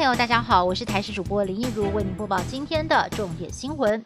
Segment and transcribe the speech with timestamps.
[0.00, 4.02] 朋友，大家好，我是台视主播林一如，为您播报今天的重点新闻。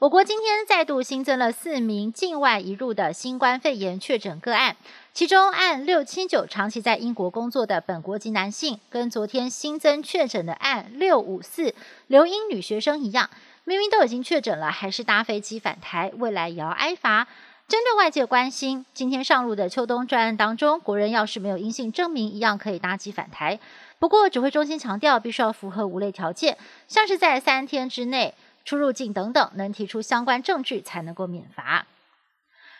[0.00, 4.76] 我国今天再度新增了四名境外移入的新冠肺炎确诊个案，
[5.14, 11.72] 其中案六七九长期在英国工作的本国籍男性，跟昨天新增确诊的案六五四
[12.08, 13.30] 留英女学生一样，
[13.62, 17.28] 明明都已经确诊了，还是搭飞机返台，未来也要挨罚。
[17.68, 23.58] 针对外界关心，今天上路的秋冬专案当中，国人要是没有阴性证明，一样可以搭机返台。
[23.98, 31.86] 不过，指挥中心强调，必须要符合五类条件，像是在三天之内出入境等等，能提出相关证据才能够免罚。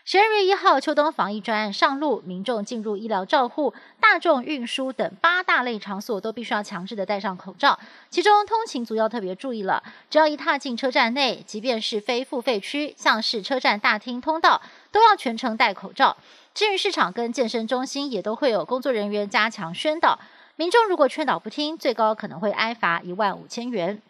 [0.04, 7.76] 十二月一号，秋冬防疫专案上路，民众进入医疗照护、大众运输等八大类场所，都必须要强制的戴上口罩。
[8.08, 16.16] 其中，通勤族要特别注意了，只要一踏进车站内，即便是非付费区，像是车站大厅通道，都要全程戴口罩。
[16.54, 20.20] 至于市场跟健身中心，也都会有工作人员加强宣导。
[20.58, 24.00] 民众如果劝导不听，最高可能会挨罚一万五千元。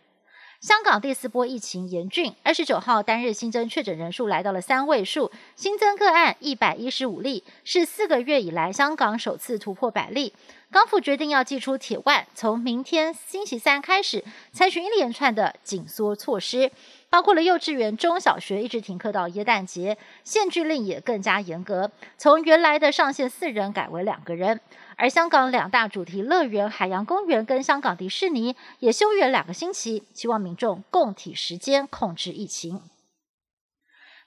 [0.61, 10.33] 香港第四波疫情严峻，二十九号单日新增确诊人数来到了三位数，新增个案一百一十五例，是四个月以来香港首次突破百例。
[10.71, 16.71] 港府决定要祭出铁腕，从明天星期三开始，采取一连串的紧缩措施，
[17.09, 24.61] 包括了幼稚园、中小学一直停课到耶诞节，限聚令也更加严格，从原来的上限四人改为两个人。
[24.97, 32.83] 而香港两大主题乐园海洋公园跟香港迪士尼也休园两个星期，期望民众共体时间控制疫情。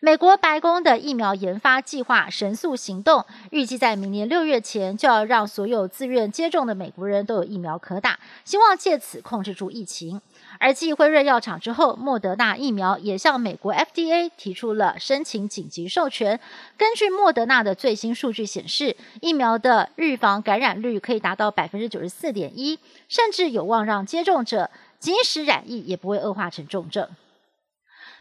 [0.01, 10.21] 美国白宫的疫苗研发计划“神速行动”预计在明年六月前就要让所有自愿接种的美国人都有疫苗可打，希望借此控制住疫情。
[10.57, 16.39] 而继辉瑞药厂之后，莫德纳疫苗也向美国 FDA 提出了申请紧急授权。
[16.77, 27.09] 根据莫德纳的最新数据显示，疫苗的预防感染率可以达到百分之九十四点一，甚至有望让接种者即使染疫也不会恶化成重症。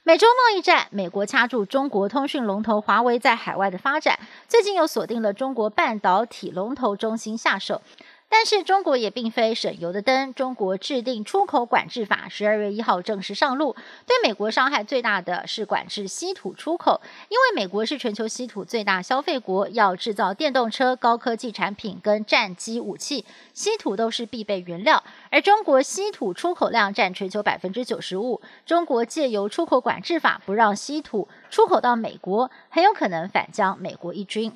[0.08, 7.82] 美洲贸易战，美国掐住中国通讯龙头华为在海外的发展，最近又锁定了中国半导体龙头中芯下手。
[8.31, 13.75] 但是中国也并非省油的灯，中国制定出口管制法，十二月一号正式上路。
[14.06, 17.00] 对美国伤害最大的是管制稀土出口，
[17.31, 23.25] 因为美国是全球稀土最大消费国，要制造电动车、高科技产品跟战机武器，
[23.55, 25.03] 稀土都是必备原料。
[25.31, 34.53] 而中国稀土出口量占全球百分之九十五，中国借由出口管制法不让稀土出口到美国，很有可能反将美国一军。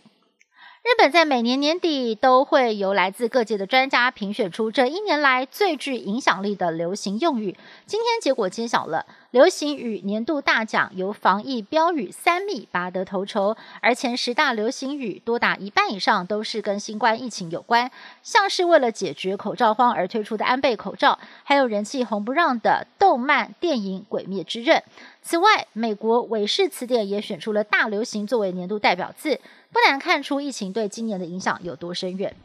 [0.82, 7.56] 日本在每年年底都会由来自各界的专家评选出这一年来最具影响力的流行用语。
[7.87, 17.88] 今天结果揭晓了，流行语年度大奖由防疫标语三密拔得头筹，而前十大流行语多达一半以上都是跟新冠疫情有关，
[18.25, 24.76] 像是为了解决口罩荒而推出的安倍口罩，还有人气红不让的动漫电影《鬼灭之刃》。
[25.22, 29.40] 此外，美国韦氏词典也选出了大流行作为年度代表字。
[29.72, 32.36] 不难看出，疫情对今年的影响有多深远。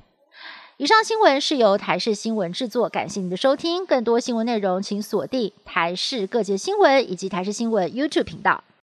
[0.77, 3.85] 以上新闻是由台视新闻制作，感谢您的收听。
[3.85, 8.63] 更多新闻内容，请锁定台视各界新闻以及台视新闻 YouTube 频道。